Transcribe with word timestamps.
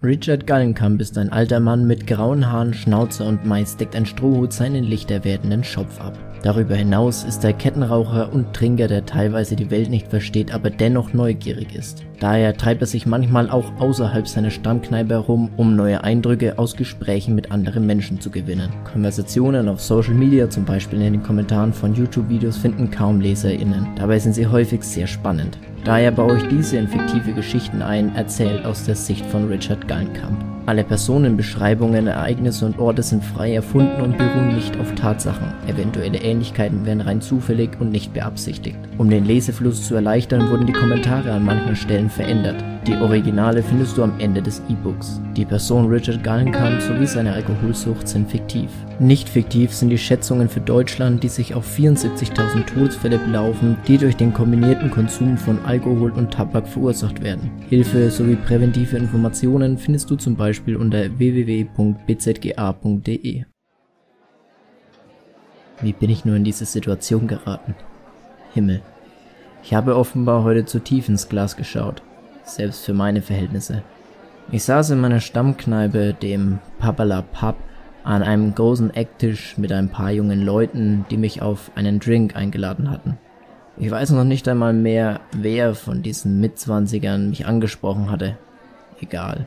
Richard 0.00 0.46
Gallenkamp 0.46 1.00
ist 1.00 1.18
ein 1.18 1.32
alter 1.32 1.58
Mann 1.58 1.88
mit 1.88 2.06
grauen 2.06 2.48
Haaren, 2.48 2.72
Schnauze 2.72 3.24
und 3.24 3.44
meist 3.44 3.80
deckt 3.80 3.96
ein 3.96 4.06
Strohhut 4.06 4.52
seinen 4.52 4.84
lichter 4.84 5.24
werdenden 5.24 5.64
Schopf 5.64 6.00
ab. 6.00 6.16
Darüber 6.44 6.76
hinaus 6.76 7.24
ist 7.24 7.42
er 7.42 7.52
Kettenraucher 7.52 8.32
und 8.32 8.54
Trinker, 8.54 8.86
der 8.86 9.06
teilweise 9.06 9.56
die 9.56 9.72
Welt 9.72 9.90
nicht 9.90 10.06
versteht, 10.06 10.54
aber 10.54 10.70
dennoch 10.70 11.14
neugierig 11.14 11.74
ist. 11.74 12.04
Daher 12.20 12.56
treibt 12.56 12.80
er 12.80 12.86
sich 12.86 13.06
manchmal 13.06 13.50
auch 13.50 13.72
außerhalb 13.80 14.28
seiner 14.28 14.52
Stammkneipe 14.52 15.14
herum, 15.14 15.50
um 15.56 15.74
neue 15.74 16.04
Eindrücke 16.04 16.60
aus 16.60 16.76
Gesprächen 16.76 17.34
mit 17.34 17.50
anderen 17.50 17.84
Menschen 17.84 18.20
zu 18.20 18.30
gewinnen. 18.30 18.70
Konversationen 18.84 19.68
auf 19.68 19.80
Social 19.80 20.14
Media, 20.14 20.48
zum 20.48 20.64
Beispiel 20.64 21.02
in 21.02 21.14
den 21.14 21.22
Kommentaren 21.24 21.72
von 21.72 21.92
YouTube-Videos, 21.92 22.56
finden 22.56 22.88
kaum 22.88 23.20
LeserInnen. 23.20 23.88
Dabei 23.96 24.20
sind 24.20 24.34
sie 24.34 24.46
häufig 24.46 24.84
sehr 24.84 25.08
spannend. 25.08 25.58
Daher 25.88 26.10
baue 26.10 26.36
ich 26.36 26.46
diese 26.48 26.76
in 26.76 26.86
fiktive 26.86 27.32
Geschichten 27.32 27.80
ein, 27.80 28.14
erzählt 28.14 28.66
aus 28.66 28.84
der 28.84 28.94
Sicht 28.94 29.24
von 29.24 29.48
Richard 29.48 29.88
Gallenkamp. 29.88 30.57
Alle 30.68 30.84
Personenbeschreibungen, 30.84 32.08
Ereignisse 32.08 32.66
und 32.66 32.78
Orte 32.78 33.02
sind 33.02 33.24
frei 33.24 33.54
erfunden 33.54 34.02
und 34.02 34.18
beruhen 34.18 34.54
nicht 34.54 34.78
auf 34.78 34.94
Tatsachen. 34.96 35.54
Eventuelle 35.66 36.18
Ähnlichkeiten 36.18 36.84
werden 36.84 37.00
rein 37.00 37.22
zufällig 37.22 37.70
und 37.80 37.90
nicht 37.90 38.12
beabsichtigt. 38.12 38.76
Um 38.98 39.08
den 39.08 39.24
Lesefluss 39.24 39.88
zu 39.88 39.94
erleichtern, 39.94 40.50
wurden 40.50 40.66
die 40.66 40.74
Kommentare 40.74 41.32
an 41.32 41.46
manchen 41.46 41.74
Stellen 41.74 42.10
verändert. 42.10 42.62
Die 42.86 42.96
Originale 42.96 43.62
findest 43.62 43.96
du 43.96 44.02
am 44.02 44.12
Ende 44.18 44.42
des 44.42 44.62
E-Books. 44.68 45.22
Die 45.36 45.44
Person 45.46 45.88
Richard 45.88 46.22
Gallenkamp 46.22 46.82
sowie 46.82 47.06
seine 47.06 47.32
Alkoholsucht 47.32 48.06
sind 48.06 48.30
fiktiv. 48.30 48.70
Nicht 48.98 49.28
fiktiv 49.28 49.72
sind 49.72 49.90
die 49.90 49.98
Schätzungen 49.98 50.48
für 50.48 50.60
Deutschland, 50.60 51.22
die 51.22 51.28
sich 51.28 51.54
auf 51.54 51.66
74.000 51.78 52.66
Todesfälle 52.66 53.18
belaufen, 53.18 53.76
die 53.86 53.98
durch 53.98 54.16
den 54.16 54.32
kombinierten 54.32 54.90
Konsum 54.90 55.36
von 55.36 55.58
Alkohol 55.64 56.10
und 56.12 56.30
Tabak 56.30 56.66
verursacht 56.66 57.22
werden. 57.22 57.50
Hilfe 57.68 58.10
sowie 58.10 58.36
präventive 58.36 58.96
Informationen 58.96 59.78
findest 59.78 60.10
du 60.10 60.16
zum 60.16 60.36
Beispiel 60.36 60.57
unter 60.66 61.18
www.bzga.de. 61.18 61.74
Wie 65.80 65.92
bin 65.92 66.10
ich 66.10 66.24
nur 66.24 66.36
in 66.36 66.44
diese 66.44 66.64
Situation 66.64 67.26
geraten? 67.28 67.74
Himmel. 68.52 68.82
Ich 69.62 69.74
habe 69.74 69.96
offenbar 69.96 70.44
heute 70.44 70.64
zu 70.64 70.78
tief 70.80 71.08
ins 71.08 71.28
Glas 71.28 71.56
geschaut 71.56 72.02
selbst 72.50 72.84
für 72.84 72.94
meine 72.94 73.22
Verhältnisse. 73.22 73.82
Ich 74.50 74.64
saß 74.64 74.90
in 74.90 75.00
meiner 75.00 75.20
Stammkneipe, 75.20 76.14
dem 76.14 76.58
Papala 76.78 77.22
Pub, 77.22 77.56
an 78.04 78.22
einem 78.22 78.54
großen 78.54 78.94
Ecktisch 78.94 79.58
mit 79.58 79.70
ein 79.72 79.90
paar 79.90 80.10
jungen 80.10 80.42
Leuten, 80.42 81.04
die 81.10 81.18
mich 81.18 81.42
auf 81.42 81.70
einen 81.74 81.98
Drink 81.98 82.36
eingeladen 82.36 82.90
hatten. 82.90 83.18
Ich 83.76 83.90
weiß 83.90 84.10
noch 84.10 84.24
nicht 84.24 84.48
einmal 84.48 84.72
mehr, 84.72 85.20
wer 85.32 85.74
von 85.74 86.02
diesen 86.02 86.40
Mitzwanzigern 86.40 87.28
mich 87.28 87.46
angesprochen 87.46 88.10
hatte. 88.10 88.38
Egal. 89.00 89.46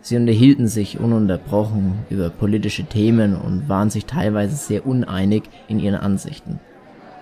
Sie 0.00 0.16
unterhielten 0.16 0.68
sich 0.68 1.00
ununterbrochen 1.00 1.94
über 2.08 2.30
politische 2.30 2.84
Themen 2.84 3.36
und 3.36 3.68
waren 3.68 3.90
sich 3.90 4.06
teilweise 4.06 4.56
sehr 4.56 4.86
uneinig 4.86 5.44
in 5.66 5.80
ihren 5.80 5.96
Ansichten. 5.96 6.60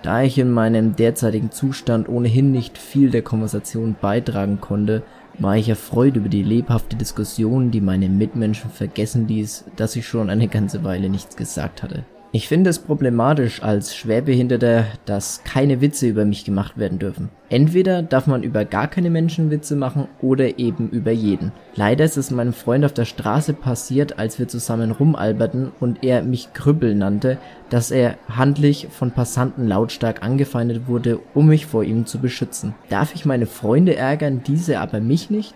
Da 0.03 0.21
ich 0.21 0.37
in 0.37 0.51
meinem 0.51 0.95
derzeitigen 0.95 1.51
Zustand 1.51 2.07
ohnehin 2.07 2.51
nicht 2.51 2.77
viel 2.77 3.09
der 3.09 3.23
Konversation 3.23 3.95
beitragen 3.99 4.61
konnte, 4.61 5.03
war 5.39 5.57
ich 5.57 5.69
erfreut 5.69 6.15
über 6.15 6.29
die 6.29 6.43
lebhafte 6.43 6.95
Diskussion, 6.95 7.71
die 7.71 7.81
meine 7.81 8.09
Mitmenschen 8.09 8.69
vergessen 8.69 9.27
ließ, 9.27 9.65
dass 9.75 9.95
ich 9.95 10.07
schon 10.07 10.29
eine 10.29 10.47
ganze 10.47 10.83
Weile 10.83 11.09
nichts 11.09 11.35
gesagt 11.35 11.83
hatte 11.83 12.05
ich 12.37 12.47
finde 12.47 12.69
es 12.69 12.77
problematisch 12.77 13.63
als 13.63 13.95
Schwerbehinderter, 13.95 14.85
dass 15.05 15.41
keine 15.43 15.81
Witze 15.81 16.05
über 16.05 16.23
mich 16.23 16.45
gemacht 16.45 16.77
werden 16.77 16.99
dürfen. 16.99 17.29
Entweder 17.49 18.03
darf 18.03 18.27
man 18.27 18.43
über 18.43 18.63
gar 18.63 18.87
keine 18.87 19.09
Menschen 19.09 19.49
Witze 19.49 19.75
machen 19.75 20.07
oder 20.21 20.59
eben 20.59 20.87
über 20.91 21.09
jeden. 21.09 21.51
Leider 21.75 22.05
ist 22.05 22.15
es 22.15 22.29
meinem 22.29 22.53
Freund 22.53 22.85
auf 22.85 22.93
der 22.93 23.05
Straße 23.05 23.53
passiert, 23.53 24.19
als 24.19 24.37
wir 24.37 24.47
zusammen 24.47 24.91
rumalberten 24.91 25.71
und 25.79 26.03
er 26.03 26.21
mich 26.21 26.53
Krüppel 26.53 26.93
nannte, 26.93 27.39
dass 27.71 27.89
er 27.89 28.19
handlich 28.29 28.87
von 28.91 29.09
Passanten 29.09 29.67
lautstark 29.67 30.21
angefeindet 30.21 30.87
wurde, 30.87 31.19
um 31.33 31.47
mich 31.47 31.65
vor 31.65 31.83
ihm 31.83 32.05
zu 32.05 32.19
beschützen. 32.19 32.75
Darf 32.89 33.15
ich 33.15 33.25
meine 33.25 33.47
Freunde 33.47 33.95
ärgern, 33.95 34.43
diese 34.45 34.79
aber 34.79 34.99
mich 34.99 35.31
nicht? 35.31 35.55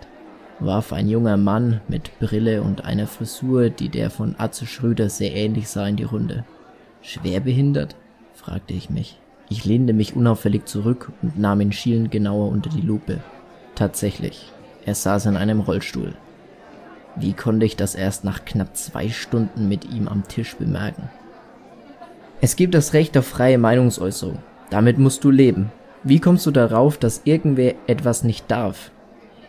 warf 0.58 0.92
ein 0.92 1.08
junger 1.08 1.36
Mann 1.36 1.80
mit 1.88 2.18
Brille 2.18 2.62
und 2.62 2.84
einer 2.84 3.06
Frisur, 3.06 3.70
die 3.70 3.88
der 3.88 4.10
von 4.10 4.34
Atze 4.38 4.66
Schröder 4.66 5.08
sehr 5.08 5.34
ähnlich 5.34 5.68
sah, 5.68 5.86
in 5.86 5.96
die 5.96 6.04
Runde. 6.04 6.44
Schwerbehindert? 7.02 7.96
fragte 8.34 8.74
ich 8.74 8.88
mich. 8.88 9.18
Ich 9.48 9.64
lehnte 9.64 9.92
mich 9.92 10.16
unauffällig 10.16 10.66
zurück 10.66 11.12
und 11.20 11.38
nahm 11.38 11.60
ihn 11.60 11.72
schielend 11.72 12.10
genauer 12.10 12.48
unter 12.48 12.70
die 12.70 12.80
Lupe. 12.80 13.18
Tatsächlich, 13.74 14.52
er 14.86 14.94
saß 14.94 15.26
in 15.26 15.36
einem 15.36 15.60
Rollstuhl. 15.60 16.14
Wie 17.16 17.34
konnte 17.34 17.66
ich 17.66 17.76
das 17.76 17.94
erst 17.94 18.24
nach 18.24 18.44
knapp 18.44 18.76
zwei 18.76 19.10
Stunden 19.10 19.68
mit 19.68 19.84
ihm 19.92 20.08
am 20.08 20.26
Tisch 20.26 20.56
bemerken? 20.56 21.10
Es 22.40 22.56
gibt 22.56 22.74
das 22.74 22.94
Recht 22.94 23.18
auf 23.18 23.26
freie 23.26 23.58
Meinungsäußerung. 23.58 24.38
Damit 24.70 24.98
musst 24.98 25.22
du 25.24 25.30
leben. 25.30 25.70
Wie 26.02 26.18
kommst 26.18 26.46
du 26.46 26.50
darauf, 26.50 26.96
dass 26.96 27.22
irgendwer 27.24 27.74
etwas 27.86 28.24
nicht 28.24 28.50
darf? 28.50 28.90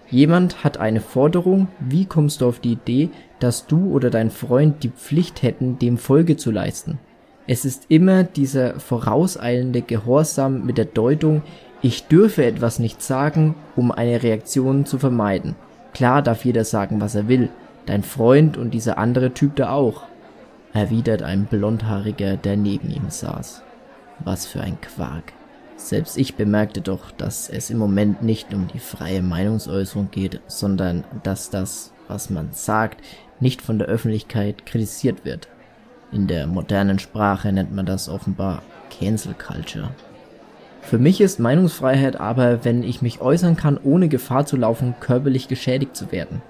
Jemand 0.09 0.63
hat 0.63 0.77
eine 0.77 1.01
Forderung, 1.01 1.69
wie 1.79 2.05
kommst 2.05 2.41
du 2.41 2.47
auf 2.47 2.59
die 2.59 2.73
Idee, 2.73 3.09
dass 3.39 3.65
du 3.65 3.91
oder 3.91 4.09
dein 4.09 4.29
Freund 4.29 4.83
die 4.83 4.89
Pflicht 4.89 5.41
hätten, 5.41 5.79
dem 5.79 5.97
Folge 5.97 6.35
zu 6.35 6.51
leisten? 6.51 6.99
Es 7.45 7.65
ist 7.65 7.85
immer 7.89 8.23
dieser 8.23 8.79
vorauseilende 8.79 9.81
Gehorsam 9.81 10.65
mit 10.65 10.77
der 10.77 10.85
Deutung, 10.85 11.41
ich 11.81 12.07
dürfe 12.07 12.45
etwas 12.45 12.79
nicht 12.79 13.01
sagen, 13.01 13.55
um 13.75 13.91
eine 13.91 14.23
Reaktion 14.23 14.85
zu 14.85 14.97
vermeiden. 14.97 15.55
Klar 15.93 16.21
darf 16.21 16.45
jeder 16.45 16.63
sagen, 16.63 17.01
was 17.01 17.15
er 17.15 17.27
will, 17.27 17.49
dein 17.85 18.03
Freund 18.03 18.55
und 18.55 18.73
dieser 18.73 18.97
andere 18.97 19.33
Typ 19.33 19.57
da 19.57 19.71
auch, 19.71 20.03
erwidert 20.73 21.21
ein 21.21 21.45
Blondhaariger, 21.45 22.37
der 22.37 22.55
neben 22.55 22.89
ihm 22.89 23.09
saß. 23.09 23.61
Was 24.23 24.45
für 24.45 24.61
ein 24.61 24.79
Quark. 24.79 25.33
Selbst 25.75 26.17
ich 26.17 26.35
bemerkte 26.35 26.79
doch, 26.79 27.11
dass 27.11 27.49
es 27.49 27.69
im 27.69 27.77
Moment 27.77 28.23
nicht 28.23 28.53
um 28.53 28.69
die 28.69 28.79
freie 28.79 29.21
Meinungsäußerung 29.21 30.09
geht, 30.11 30.39
sondern 30.47 31.03
dass 31.23 31.49
das, 31.49 31.91
was 32.07 32.29
man 32.29 32.53
sagt, 32.53 33.03
nicht 33.41 33.61
von 33.61 33.77
der 33.77 33.89
Öffentlichkeit 33.89 34.65
kritisiert 34.65 35.25
wird. 35.25 35.49
In 36.13 36.27
der 36.27 36.45
modernen 36.45 36.99
Sprache 36.99 37.51
nennt 37.51 37.73
man 37.73 37.87
das 37.87 38.07
offenbar 38.07 38.61
Cancel 38.91 39.33
Culture. 39.33 39.89
Für 40.81 40.99
mich 40.99 41.21
ist 41.21 41.39
Meinungsfreiheit 41.39 42.19
aber, 42.19 42.63
wenn 42.63 42.83
ich 42.83 43.01
mich 43.01 43.19
äußern 43.19 43.55
kann, 43.55 43.79
ohne 43.83 44.09
Gefahr 44.09 44.45
zu 44.45 44.55
laufen, 44.55 44.93
körperlich 44.99 45.47
geschädigt 45.47 45.95
zu 45.95 46.11
werden. 46.11 46.43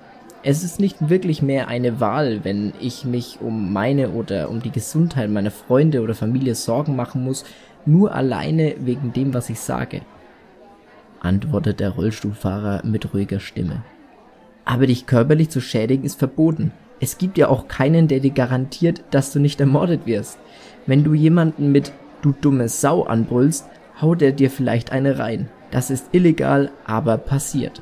Es 0.44 0.66
ist 0.66 0.82
nicht 0.82 1.08
wirklich 1.08 1.42
mehr 1.42 1.70
eine 1.70 2.02
Wahl, 2.02 2.44
wenn 2.44 2.74
ich 2.82 3.06
mich 3.06 3.38
um 3.40 3.72
meine 3.72 4.10
oder 4.10 4.50
um 4.50 4.62
die 4.62 4.72
Gesundheit 4.72 5.30
meiner 5.30 5.52
Freunde 5.52 6.02
oder 6.02 6.14
Familie 6.14 6.56
Sorgen 6.56 6.98
machen 6.98 7.24
muss, 7.24 7.46
nur 7.86 8.14
alleine 8.14 8.76
wegen 8.80 9.14
dem, 9.14 9.34
was 9.34 9.50
ich 9.50 9.62
sage, 9.62 10.02
antwortet 11.22 11.80
der 11.80 11.92
Rollstuhlfahrer 11.92 12.82
mit 12.84 13.14
ruhiger 13.14 13.40
Stimme. 13.40 13.84
Aber 14.66 14.88
dich 14.88 15.06
körperlich 15.06 15.50
zu 15.50 15.62
schädigen 15.62 16.04
ist 16.04 16.20
verboten. 16.20 16.74
Es 17.04 17.18
gibt 17.18 17.38
ja 17.38 17.50
auch 17.50 17.68
keinen, 17.68 18.08
der 18.08 18.22
dir 18.22 18.32
garantiert, 18.32 19.04
dass 19.12 19.34
du 19.34 19.40
nicht 19.42 19.60
ermordet 19.60 20.06
wirst. 20.06 20.40
Wenn 20.86 21.04
du 21.04 21.14
jemanden 21.14 21.74
mit 21.74 21.92
du 22.22 22.32
dumme 22.32 22.70
Sau 22.70 23.04
anbrüllst, 23.04 23.68
haut 24.00 24.22
er 24.22 24.32
dir 24.32 24.50
vielleicht 24.50 24.94
eine 24.94 25.20
rein. 25.20 25.50
Das 25.70 25.90
ist 25.90 26.08
illegal, 26.14 26.72
aber 26.86 27.18
passiert, 27.18 27.82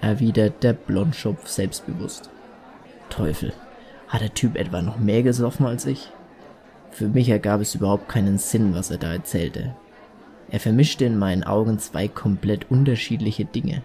erwidert 0.00 0.64
der 0.64 0.72
Blondschopf 0.72 1.46
selbstbewusst. 1.46 2.30
Teufel, 3.10 3.52
hat 4.08 4.22
der 4.22 4.34
Typ 4.34 4.56
etwa 4.56 4.82
noch 4.82 4.98
mehr 4.98 5.22
gesoffen 5.22 5.64
als 5.64 5.86
ich? 5.86 6.10
Für 6.90 7.06
mich 7.06 7.28
ergab 7.28 7.60
es 7.60 7.76
überhaupt 7.76 8.08
keinen 8.08 8.38
Sinn, 8.38 8.74
was 8.74 8.90
er 8.90 8.98
da 8.98 9.12
erzählte. 9.12 9.76
Er 10.50 10.58
vermischte 10.58 11.04
in 11.04 11.16
meinen 11.16 11.44
Augen 11.44 11.78
zwei 11.78 12.08
komplett 12.08 12.72
unterschiedliche 12.72 13.44
Dinge. 13.44 13.84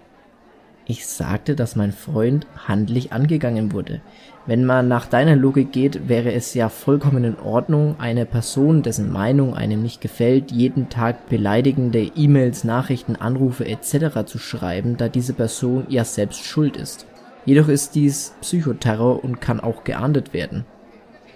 Ich 0.86 1.08
sagte, 1.08 1.56
dass 1.56 1.78
mein 1.78 1.94
Freund 1.94 2.46
handlich 2.68 3.14
angegangen 3.14 3.72
wurde. 3.72 4.02
Wenn 4.46 4.66
man 4.66 4.90
nach 4.90 5.06
deiner 5.06 5.38
Logik 5.38 5.72
geht, 5.72 6.10
wäre 6.10 6.34
es 6.34 6.54
ja 6.54 6.68
vollkommen 6.68 7.24
in 7.24 7.40
Ordnung, 7.40 7.96
eine 8.00 8.26
Person, 8.26 8.84
dessen 8.84 9.10
Meinung 9.10 9.54
einem 9.54 9.82
nicht 9.82 10.02
gefällt, 10.02 10.52
jeden 10.52 10.90
Tag 10.90 11.30
beleidigende 11.30 12.12
E-Mails, 12.16 12.66
Nachrichten, 12.66 13.16
Anrufe 13.16 13.66
etc. 13.66 14.26
zu 14.26 14.40
schreiben, 14.40 14.98
da 14.98 15.08
diese 15.08 15.34
Person 15.34 15.86
ja 15.88 16.04
selbst 16.04 16.44
schuld 16.44 16.76
ist. 16.76 17.06
Jedoch 17.46 17.70
ist 17.70 17.96
dies 17.96 18.36
Psychoterror 18.42 19.24
und 19.24 19.40
kann 19.40 19.62
auch 19.62 19.86
geahndet 19.86 20.34
werden, 20.34 20.66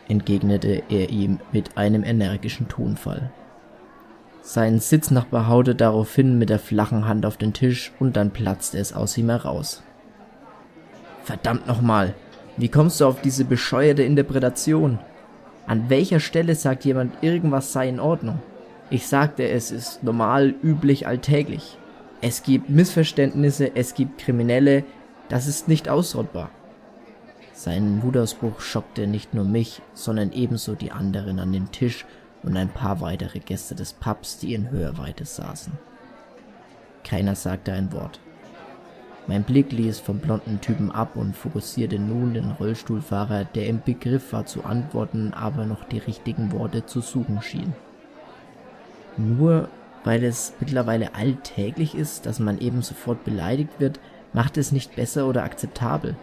entgegnete 0.09 0.83
er 0.89 1.09
ihm 1.09 1.39
mit 1.53 1.77
einem 1.77 2.03
energischen 2.03 2.67
Tonfall. 2.67 3.31
Sein 4.49 4.79
Sitznachbar 4.79 5.49
haute 5.49 5.75
daraufhin 5.75 6.37
mit 6.37 6.49
der 6.49 6.57
flachen 6.57 7.05
Hand 7.05 7.25
auf 7.25 7.35
den 7.35 7.51
Tisch 7.51 7.91
und 7.99 8.15
dann 8.15 8.31
platzte 8.31 8.77
es 8.77 8.93
aus 8.93 9.17
ihm 9.17 9.29
heraus. 9.29 9.83
Verdammt 11.25 11.67
nochmal, 11.67 12.13
wie 12.55 12.69
kommst 12.69 13.01
du 13.01 13.07
auf 13.07 13.19
diese 13.19 13.43
bescheuerte 13.43 14.03
Interpretation? 14.03 14.99
An 15.65 15.89
welcher 15.89 16.21
Stelle 16.21 16.55
sagt 16.55 16.85
jemand, 16.85 17.21
irgendwas 17.21 17.73
sei 17.73 17.89
in 17.89 17.99
Ordnung? 17.99 18.39
Ich 18.89 19.05
sagte, 19.07 19.49
es 19.49 19.69
ist 19.69 20.01
normal, 20.01 20.55
üblich, 20.63 21.07
alltäglich. 21.07 21.77
Es 22.21 22.41
gibt 22.41 22.69
Missverständnisse, 22.69 23.75
es 23.75 23.95
gibt 23.95 24.17
Kriminelle, 24.17 24.85
das 25.27 25.47
ist 25.47 25.67
nicht 25.67 25.89
ausrottbar. 25.89 26.51
Sein 27.51 28.01
Wutausbruch 28.01 28.61
schockte 28.61 29.07
nicht 29.07 29.33
nur 29.33 29.43
mich, 29.43 29.81
sondern 29.93 30.31
ebenso 30.31 30.73
die 30.73 30.93
anderen 30.93 31.39
an 31.39 31.51
den 31.51 31.69
Tisch 31.73 32.05
und 32.47 32.55
ein 32.57 32.69
paar 32.69 33.01
weitere 33.01 33.39
Gäste 33.39 33.75
des 33.75 33.93
Pubs, 33.93 34.39
die 34.39 34.53
in 34.53 34.71
Hörweite 34.71 35.25
saßen. 35.25 35.73
Keiner 37.03 37.35
sagte 37.35 37.73
ein 37.73 37.91
Wort. 37.91 38.19
Mein 39.27 39.43
Blick 39.43 39.73
ließ 39.73 39.99
vom 39.99 40.19
blonden 40.19 40.61
Typen 40.61 40.89
ab 40.89 41.17
und 41.17 41.35
fokussierte 41.35 41.99
nun 41.99 42.33
den 42.33 42.51
Rollstuhlfahrer, 42.51 43.43
der 43.43 43.67
im 43.67 43.81
Begriff 43.81 44.31
war 44.31 44.45
zu 44.45 44.63
antworten, 44.63 45.33
aber 45.33 45.65
noch 45.65 45.83
die 45.83 45.97
richtigen 45.97 46.53
Worte 46.53 46.85
zu 46.85 47.01
suchen 47.01 47.41
schien. 47.41 47.73
Nur 49.17 49.67
weil 50.05 50.23
es 50.23 50.53
mittlerweile 50.61 51.15
alltäglich 51.15 51.93
ist, 51.93 52.25
dass 52.25 52.39
man 52.39 52.59
eben 52.59 52.81
sofort 52.81 53.25
beleidigt 53.25 53.79
wird, 53.79 53.99
macht 54.31 54.57
es 54.57 54.71
nicht 54.71 54.95
besser 54.95 55.27
oder 55.27 55.43
akzeptabel. 55.43 56.15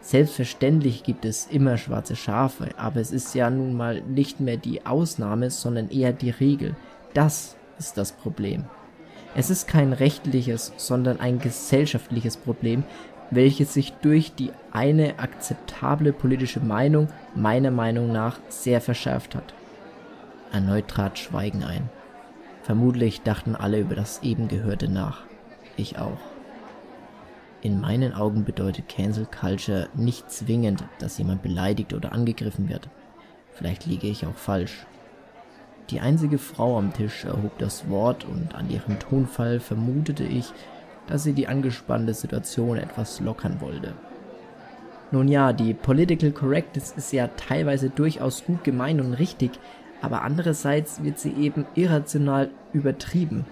Selbstverständlich 0.00 1.02
gibt 1.02 1.24
es 1.24 1.46
immer 1.46 1.76
schwarze 1.76 2.16
Schafe, 2.16 2.70
aber 2.76 3.00
es 3.00 3.12
ist 3.12 3.34
ja 3.34 3.50
nun 3.50 3.74
mal 3.74 4.00
nicht 4.02 4.40
mehr 4.40 4.56
die 4.56 4.86
Ausnahme, 4.86 5.50
sondern 5.50 5.90
eher 5.90 6.12
die 6.12 6.30
Regel. 6.30 6.74
Das 7.12 7.56
ist 7.78 7.98
das 7.98 8.12
Problem. 8.12 8.64
Es 9.34 9.50
ist 9.50 9.68
kein 9.68 9.92
rechtliches, 9.92 10.72
sondern 10.76 11.20
ein 11.20 11.38
gesellschaftliches 11.38 12.36
Problem, 12.36 12.82
welches 13.30 13.74
sich 13.74 13.92
durch 14.02 14.34
die 14.34 14.50
eine 14.72 15.18
akzeptable 15.18 16.12
politische 16.12 16.60
Meinung 16.60 17.08
meiner 17.34 17.70
Meinung 17.70 18.10
nach 18.10 18.40
sehr 18.48 18.80
verschärft 18.80 19.34
hat. 19.34 19.54
Erneut 20.52 20.88
trat 20.88 21.18
Schweigen 21.18 21.62
ein. 21.62 21.88
Vermutlich 22.62 23.22
dachten 23.22 23.54
alle 23.54 23.80
über 23.80 23.94
das 23.94 24.22
eben 24.22 24.48
Gehörte 24.48 24.88
nach. 24.88 25.22
Ich 25.76 25.98
auch. 25.98 26.18
In 27.62 27.78
meinen 27.78 28.14
Augen 28.14 28.44
bedeutet 28.44 28.88
Cancel 28.88 29.26
Culture 29.26 29.88
nicht 29.94 30.30
zwingend, 30.30 30.82
dass 30.98 31.18
jemand 31.18 31.42
beleidigt 31.42 31.92
oder 31.92 32.12
angegriffen 32.12 32.70
wird. 32.70 32.88
Vielleicht 33.52 33.84
liege 33.84 34.06
ich 34.06 34.24
auch 34.24 34.34
falsch. 34.34 34.86
Die 35.90 36.00
einzige 36.00 36.38
Frau 36.38 36.78
am 36.78 36.94
Tisch 36.94 37.24
erhob 37.24 37.58
das 37.58 37.90
Wort 37.90 38.24
und 38.24 38.54
an 38.54 38.70
ihrem 38.70 38.98
Tonfall 38.98 39.60
vermutete 39.60 40.24
ich, 40.24 40.52
dass 41.06 41.24
sie 41.24 41.34
die 41.34 41.48
angespannte 41.48 42.14
Situation 42.14 42.78
etwas 42.78 43.20
lockern 43.20 43.60
wollte. 43.60 43.92
Nun 45.10 45.28
ja, 45.28 45.52
die 45.52 45.74
Political 45.74 46.30
Correctness 46.30 46.92
ist 46.96 47.12
ja 47.12 47.26
teilweise 47.26 47.90
durchaus 47.90 48.44
gut 48.44 48.64
gemeint 48.64 49.00
und 49.00 49.14
richtig, 49.14 49.50
aber 50.00 50.22
andererseits 50.22 51.02
wird 51.02 51.18
sie 51.18 51.32
eben 51.32 51.66
irrational 51.74 52.50
übertrieben. 52.72 53.44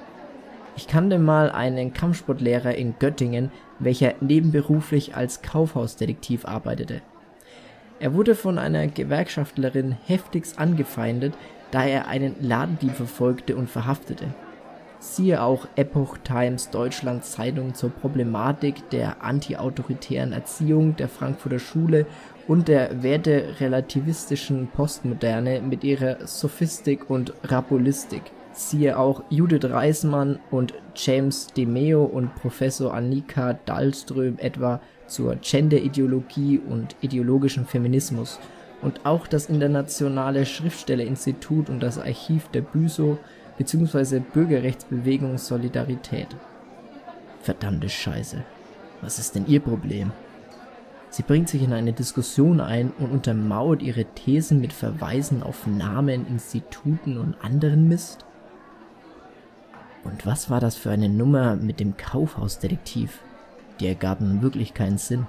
Ich 0.79 0.87
kannte 0.87 1.19
mal 1.19 1.51
einen 1.51 1.93
Kampfsportlehrer 1.93 2.77
in 2.77 2.95
Göttingen, 3.01 3.51
welcher 3.81 4.15
nebenberuflich 4.21 5.17
als 5.17 5.43
Kaufhausdetektiv 5.43 6.45
arbeitete. 6.45 7.03
Er 7.99 8.15
wurde 8.15 8.37
von 8.37 8.59
einer 8.59 8.87
Gewerkschaftlerin 8.87 9.97
heftigst 10.07 10.57
angefeindet, 10.57 11.35
da 11.73 11.85
er 11.85 12.07
einen 12.07 12.37
Ladendieb 12.41 12.93
verfolgte 12.93 13.57
und 13.57 13.69
verhaftete. 13.69 14.27
Siehe 15.01 15.43
auch 15.43 15.67
Epoch 15.75 16.17
Times 16.19 16.71
Deutschland 16.71 17.25
Zeitung 17.25 17.75
zur 17.75 17.91
Problematik 17.91 18.89
der 18.91 19.25
antiautoritären 19.25 20.33
Erziehung 20.33 20.95
der 20.95 21.09
Frankfurter 21.09 21.59
Schule 21.59 22.07
und 22.47 22.69
der 22.69 23.03
werterelativistischen 23.03 24.69
Postmoderne 24.69 25.61
mit 25.61 25.83
ihrer 25.83 26.25
Sophistik 26.25 27.11
und 27.11 27.33
Rabulistik 27.43 28.23
siehe 28.59 28.99
auch 28.99 29.23
Judith 29.31 29.71
Reismann 29.71 30.39
und 30.51 30.75
James 30.95 31.47
DeMeo 31.57 32.05
und 32.05 32.35
Professor 32.35 32.93
Annika 32.93 33.55
Dahlström 33.65 34.37
etwa 34.39 34.81
zur 35.07 35.37
Genderideologie 35.37 36.59
und 36.59 36.97
ideologischen 37.01 37.67
Feminismus 37.67 38.41
und 38.83 39.07
auch 39.07 39.27
das 39.27 39.47
Internationale 39.47 40.45
Schriftstellerinstitut 40.45 41.71
und 41.71 41.81
das 41.81 41.99
Archiv 41.99 42.49
der 42.49 42.63
BÜSO 42.63 43.19
bzw. 43.59 44.21
Bürgerrechtsbewegung 44.21 45.39
Solidarität. 45.39 46.29
Verdammte 47.41 47.89
Scheiße. 47.89 48.43
Was 49.01 49.19
ist 49.19 49.35
denn 49.35 49.47
ihr 49.47 49.61
Problem? 49.61 50.13
Sie 51.11 51.23
bringt 51.23 51.49
sich 51.49 51.63
in 51.63 51.73
eine 51.73 51.93
Diskussion 51.93 52.61
ein 52.61 52.93
und 52.99 53.11
untermauert 53.11 53.83
ihre 53.83 54.05
Thesen 54.05 54.61
mit 54.61 54.73
Verweisen 54.73 55.43
auf 55.43 55.67
Namen, 55.67 56.27
Instituten 56.27 57.17
und 57.17 57.37
anderen 57.43 57.89
Mist? 57.89 58.25
Und 60.05 60.27
was 60.27 60.51
war 60.51 60.61
das 60.61 60.77
für 60.77 60.91
eine 60.91 61.09
Nummer 61.09 61.57
mit 61.57 61.81
dem 61.81 61.97
Kaufhausdetektiv? 61.97 63.21
Die 63.81 63.87
ergab 63.87 64.21
nun 64.21 64.43
wirklich 64.43 64.75
keinen 64.75 64.99
Sinn. 64.99 65.27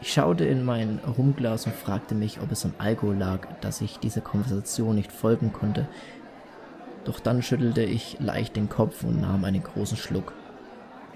Ich 0.00 0.12
schaute 0.12 0.44
in 0.44 0.64
mein 0.64 1.00
Rumglas 1.16 1.66
und 1.66 1.74
fragte 1.74 2.14
mich, 2.14 2.40
ob 2.40 2.52
es 2.52 2.64
am 2.64 2.74
Alkohol 2.78 3.16
lag, 3.16 3.46
dass 3.60 3.80
ich 3.80 3.98
dieser 3.98 4.20
Konversation 4.20 4.94
nicht 4.94 5.10
folgen 5.10 5.52
konnte. 5.52 5.88
Doch 7.04 7.20
dann 7.20 7.42
schüttelte 7.42 7.82
ich 7.82 8.18
leicht 8.20 8.56
den 8.56 8.68
Kopf 8.68 9.04
und 9.04 9.20
nahm 9.20 9.44
einen 9.44 9.62
großen 9.62 9.96
Schluck. 9.96 10.32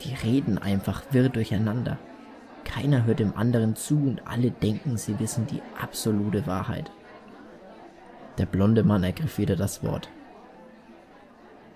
Die 0.05 0.15
reden 0.15 0.57
einfach 0.57 1.03
wirr 1.11 1.29
durcheinander. 1.29 1.99
Keiner 2.65 3.05
hört 3.05 3.19
dem 3.19 3.37
anderen 3.37 3.77
zu 3.77 3.97
und 3.97 4.27
alle 4.27 4.51
denken, 4.51 4.97
sie 4.97 5.19
wissen 5.19 5.47
die 5.47 5.63
absolute 5.81 6.47
Wahrheit. 6.47 6.91
Der 8.39 8.47
blonde 8.47 8.83
Mann 8.83 9.03
ergriff 9.03 9.39
wieder 9.39 9.57
das 9.57 9.83
Wort. 9.83 10.09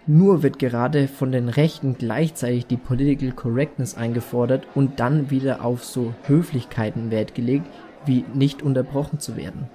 Nur 0.07 0.43
wird 0.43 0.59
gerade 0.59 1.09
von 1.09 1.33
den 1.33 1.49
Rechten 1.49 1.97
gleichzeitig 1.97 2.67
die 2.67 2.77
Political 2.77 3.33
Correctness 3.33 3.97
eingefordert 3.97 4.67
und 4.75 5.01
dann 5.01 5.31
wieder 5.31 5.65
auf 5.65 5.83
so 5.83 6.13
Höflichkeiten 6.27 7.11
Wert 7.11 7.35
gelegt, 7.35 7.67
wie 8.05 8.25
nicht 8.35 8.63
unterbrochen 8.63 9.19
zu 9.19 9.35
werden. 9.37 9.71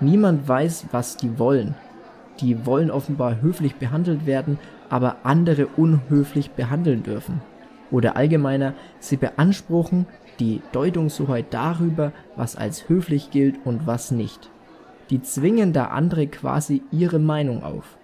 Niemand 0.00 0.46
weiß, 0.46 0.86
was 0.92 1.16
die 1.16 1.36
wollen. 1.36 1.74
Die 2.40 2.64
wollen 2.64 2.92
offenbar 2.92 3.42
höflich 3.42 3.74
behandelt 3.74 4.24
werden, 4.24 4.60
aber 4.88 5.16
andere 5.24 5.66
unhöflich 5.66 6.52
behandeln 6.52 7.02
dürfen. 7.02 7.40
Oder 7.90 8.16
allgemeiner, 8.16 8.74
sie 9.00 9.16
beanspruchen 9.16 10.06
die 10.38 10.62
Deutungshoheit 10.70 11.46
darüber, 11.50 12.12
was 12.36 12.54
als 12.54 12.88
höflich 12.88 13.32
gilt 13.32 13.56
und 13.64 13.86
was 13.86 14.12
nicht. 14.12 14.48
Die 15.10 15.22
zwingen 15.22 15.72
da 15.72 15.86
andere 15.86 16.28
quasi 16.28 16.82
ihre 16.92 17.18
Meinung 17.18 17.64
auf. 17.64 17.98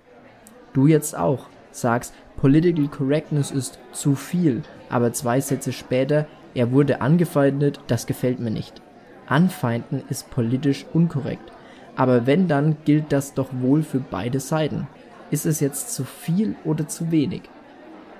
Du 0.73 0.87
jetzt 0.87 1.17
auch 1.17 1.47
sagst, 1.71 2.15
Political 2.37 2.89
Correctness 2.89 3.51
ist 3.51 3.79
zu 3.93 4.15
viel, 4.15 4.63
aber 4.89 5.13
zwei 5.13 5.41
Sätze 5.41 5.73
später, 5.73 6.27
er 6.55 6.73
wurde 6.73 7.01
angefeindet, 7.01 7.81
das 7.89 8.07
gefällt 8.07 8.39
mir 8.39 8.51
nicht. 8.51 8.81
Anfeinden 9.27 10.03
ist 10.09 10.31
politisch 10.31 10.87
unkorrekt. 10.93 11.53
Aber 11.97 12.27
wenn, 12.27 12.49
dann 12.49 12.77
gilt 12.85 13.13
das 13.13 13.35
doch 13.35 13.49
wohl 13.61 13.83
für 13.83 13.99
beide 13.99 14.41
Seiten. 14.41 14.87
Ist 15.31 15.47
es 15.47 15.61
jetzt 15.61 15.93
zu 15.95 16.05
viel 16.05 16.55
oder 16.65 16.87
zu 16.87 17.11
wenig? 17.11 17.43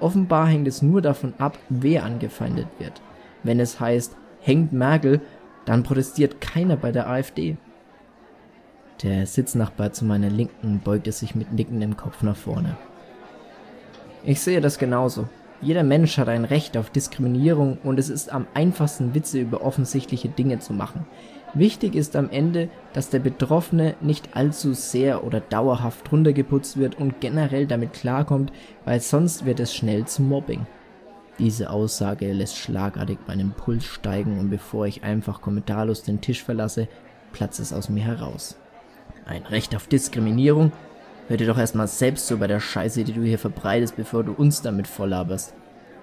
Offenbar 0.01 0.47
hängt 0.47 0.69
es 0.69 0.83
nur 0.83 1.01
davon 1.01 1.35
ab, 1.39 1.59
wer 1.69 2.05
angefeindet 2.05 2.69
wird. 2.79 3.01
Wenn 3.43 3.61
es 3.61 3.81
heißt, 3.81 4.17
hängt 4.41 4.73
Merkel, 4.73 5.21
dann 5.65 5.83
protestiert 5.83 6.41
keiner 6.41 6.77
bei 6.77 6.93
der 6.93 7.09
AfD. 7.09 7.57
Der 9.03 9.27
Sitznachbar 9.27 9.93
zu 9.93 10.05
meiner 10.05 10.31
Linken 10.31 10.81
beugte 10.83 11.13
sich 11.13 11.35
mit 11.35 11.53
nickendem 11.53 11.97
Kopf 11.97 12.23
nach 12.23 12.37
vorne. 12.37 12.77
Ich 14.25 14.41
sehe 14.41 14.61
das 14.61 14.79
genauso. 14.79 15.29
Jeder 15.61 15.83
Mensch 15.83 16.19
hat 16.19 16.29
ein 16.29 16.45
Recht 16.45 16.77
auf 16.77 16.91
Diskriminierung 16.91 17.79
und 17.83 17.99
es 17.99 18.09
ist 18.09 18.33
am 18.33 18.47
einfachsten 18.55 19.15
Witze 19.15 19.41
über 19.41 19.63
offensichtliche 19.63 20.29
Dinge 20.29 20.61
zu 20.61 20.73
machen. 20.73 21.05
Wichtig 21.55 21.95
ist 21.95 22.15
am 22.15 22.31
Ende, 22.31 22.69
dass 22.93 23.11
der 23.11 23.21
Betroffene 23.21 23.95
nicht 24.01 24.37
allzu 24.37 24.75
sehr 24.75 25.25
oder 25.25 25.41
dauerhaft 25.41 26.13
runtergeputzt 26.13 26.77
wird 26.77 26.97
und 26.97 27.21
generell 27.21 27.67
damit 27.67 27.95
klarkommt, 27.95 28.53
weil 28.85 29.01
sonst 29.01 29.47
wird 29.47 29.59
es 29.59 29.75
schnell 29.75 30.05
zum 30.05 30.29
Mobbing. 30.29 30.67
Diese 31.39 31.71
Aussage 31.71 32.33
lässt 32.33 32.57
schlagartig 32.57 33.19
meinen 33.27 33.53
Puls 33.53 33.85
steigen 33.85 34.39
und 34.39 34.51
bevor 34.51 34.87
ich 34.87 35.05
einfach 35.05 35.41
kommentarlos 35.41 36.03
den 36.03 36.21
Tisch 36.21 36.43
verlasse, 36.43 36.89
platzt 37.33 37.61
es 37.61 37.73
aus 37.73 37.89
mir 37.89 38.05
heraus. 38.05 38.57
Ein 39.25 39.43
Recht 39.45 39.75
auf 39.75 39.87
Diskriminierung? 39.87 40.73
Hör 41.29 41.37
dir 41.37 41.47
doch 41.47 41.59
erstmal 41.59 41.89
selbst 41.89 42.27
zu 42.27 42.39
bei 42.39 42.47
der 42.47 42.59
Scheiße, 42.59 43.05
die 43.05 43.13
du 43.13 43.23
hier 43.23 43.39
verbreitest, 43.39 43.97
bevor 43.97 44.25
du 44.25 44.33
uns 44.33 44.63
damit 44.63 44.87
volllaberst. 44.87 45.53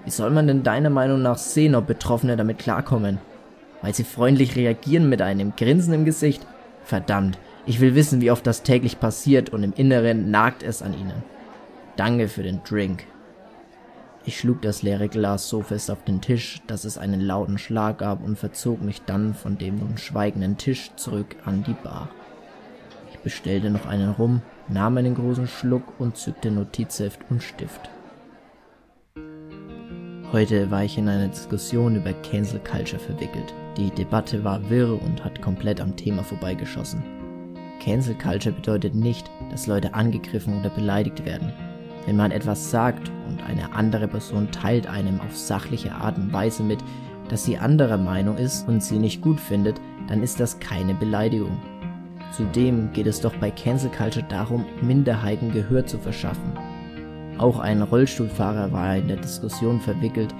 Wie 0.04 0.12
soll 0.12 0.30
man 0.30 0.46
denn 0.46 0.62
deiner 0.62 0.92
Meinung 0.92 1.24
nach 1.24 1.40
sehen, 1.40 1.74
ob 1.74 1.88
Betroffene 1.88 2.38
damit 2.38 2.60
klarkommen? 2.60 3.18
Weil 3.82 3.96
sie 3.96 4.04
freundlich 4.04 4.56
reagieren 4.56 5.10
mit 5.10 5.24
einem 5.24 5.56
Grinsen 5.56 5.96
im 5.96 6.06
Gesicht? 6.06 6.46
Verdammt, 6.84 7.40
ich 7.66 7.80
will 7.80 7.96
wissen, 7.96 8.22
wie 8.22 8.30
oft 8.30 8.46
das 8.46 8.62
täglich 8.62 9.00
passiert 9.00 9.50
und 9.50 9.64
im 9.64 9.74
Inneren 9.74 10.30
nagt 10.30 10.62
es 10.62 10.84
an 10.84 10.94
ihnen. 10.94 11.24
Danke 11.96 12.28
für 12.28 12.44
den 12.44 12.62
Drink. 12.64 13.06
Ich 14.26 14.38
schlug 14.38 14.62
das 14.62 14.84
leere 14.84 15.10
Glas 15.10 15.50
so 15.50 15.64
fest 15.64 15.90
auf 15.90 16.04
den 16.04 16.22
Tisch, 16.22 16.62
dass 16.68 16.86
es 16.86 17.00
einen 17.00 17.22
lauten 17.22 17.58
Schlag 17.58 17.98
gab 17.98 18.24
und 18.24 18.38
verzog 18.38 18.80
mich 18.84 19.02
dann 19.02 19.34
von 19.34 19.58
dem 19.58 19.80
nun 19.80 19.98
schweigenden 19.98 20.58
Tisch 20.58 20.92
zurück 20.98 21.36
an 21.46 21.64
die 21.64 21.74
Bar. 21.74 22.10
Ich 23.12 23.18
bestellte 23.20 23.72
noch 23.72 23.88
einen 23.88 24.12
Rum 24.12 24.44
nahm 24.68 24.98
einen 24.98 25.16
großen 25.16 25.48
Schluck 25.48 25.84
und 26.00 26.18
zückte 26.18 26.52
Notizheft 26.52 27.20
und 27.30 27.44
Stift. 27.44 27.90
Heute 30.32 30.70
war 30.72 30.84
ich 30.84 30.98
in 30.98 31.08
eine 31.08 31.30
Diskussion 31.30 31.96
über 31.96 32.12
Cancel 32.14 32.60
Culture 32.60 33.00
verwickelt. 33.00 33.54
Die 33.78 33.92
Debatte 33.92 34.44
war 34.44 34.70
wirr 34.70 35.02
und 35.02 35.24
hat 35.24 35.42
komplett 35.42 35.80
am 35.80 35.96
Thema 35.96 36.24
vorbeigeschossen. 36.24 37.04
Cancel 37.80 38.16
Culture 38.16 38.54
bedeutet 38.54 38.96
nicht, 38.96 39.30
dass 39.52 39.68
Leute 39.68 39.94
angegriffen 39.94 40.60
oder 40.60 40.70
beleidigt 40.70 41.26
werden. 41.26 41.54
Wenn 42.06 42.18
man 42.18 42.32
etwas 42.32 42.72
sagt 42.72 43.12
und 43.28 43.44
eine 43.44 43.74
andere 43.74 44.08
Person 44.08 44.52
teilt 44.52 44.88
einem 44.88 45.22
auf 45.22 45.36
sachliche 45.36 45.94
Art 45.94 46.18
und 46.18 46.34
Weise 46.34 46.64
mit, 46.64 46.80
dass 47.30 47.46
sie 47.46 47.58
anderer 47.58 47.98
Meinung 47.98 48.38
ist 48.38 48.68
und 48.68 48.84
sie 48.84 48.98
nicht 48.98 49.22
gut 49.22 49.40
findet, 49.40 49.80
dann 50.08 50.22
ist 50.22 50.40
das 50.40 50.60
keine 50.60 50.94
Beleidigung. 50.96 51.58
Zudem 52.32 52.92
geht 52.92 53.08
es 53.08 53.22
doch 53.22 53.36
bei 53.36 53.52
Cancel 53.52 53.90
Culture 53.92 54.26
darum, 54.28 54.66
Minderheiten 54.82 55.52
Gehör 55.52 55.86
zu 55.86 55.98
verschaffen. 55.98 56.54
Auch 57.38 57.60
ein 57.60 57.82
Rollstuhlfahrer 57.82 58.72
war 58.72 58.98
in 58.98 59.08
der 59.08 59.18
Diskussion 59.18 59.80
verwickelt, 59.80 60.34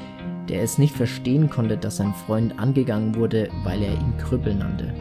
der 0.50 0.62
es 0.62 0.78
nicht 0.78 0.96
verstehen 0.96 1.50
konnte, 1.50 1.78
dass 1.78 1.98
sein 1.98 2.14
Freund 2.14 2.58
angegangen 2.60 3.16
wurde, 3.16 3.50
weil 3.64 3.82
er 3.82 3.94
ihn 3.94 4.18
Krüppel 4.18 4.56
nannte. 4.56 4.94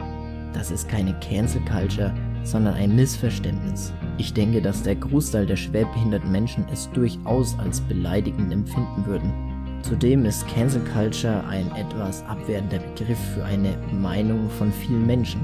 Das 0.53 0.71
ist 0.71 0.89
keine 0.89 1.13
Cancel 1.19 1.61
Culture, 1.61 2.13
sondern 2.43 2.75
ein 2.75 2.95
Missverständnis. 2.95 3.93
Ich 4.17 4.33
denke, 4.33 4.61
dass 4.61 4.83
der 4.83 4.95
Großteil 4.95 5.45
der 5.45 5.57
schwerbehinderten 5.57 6.31
Menschen 6.31 6.65
es 6.71 6.89
durchaus 6.91 7.57
als 7.59 7.81
beleidigend 7.81 8.53
empfinden 8.53 9.05
würden. 9.05 9.33
Zudem 9.81 10.25
ist 10.25 10.47
Cancel 10.47 10.81
Culture 10.93 11.43
ein 11.47 11.69
etwas 11.75 12.23
abwertender 12.25 12.79
Begriff 12.79 13.19
für 13.35 13.43
eine 13.43 13.77
Meinung 13.91 14.49
von 14.49 14.71
vielen 14.71 15.05
Menschen. 15.05 15.41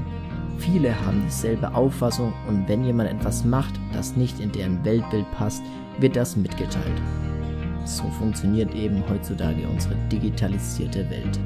Viele 0.58 0.94
haben 1.04 1.22
dieselbe 1.26 1.74
Auffassung 1.74 2.32
und 2.48 2.68
wenn 2.68 2.84
jemand 2.84 3.10
etwas 3.10 3.44
macht, 3.44 3.74
das 3.92 4.16
nicht 4.16 4.40
in 4.40 4.52
deren 4.52 4.84
Weltbild 4.84 5.30
passt, 5.32 5.62
wird 5.98 6.16
das 6.16 6.36
mitgeteilt. 6.36 7.02
So 7.84 8.04
funktioniert 8.18 8.74
eben 8.74 9.02
heutzutage 9.08 9.66
unsere 9.68 9.96
digitalisierte 10.10 11.08
Welt. 11.10 11.38